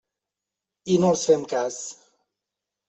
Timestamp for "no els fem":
1.03-1.47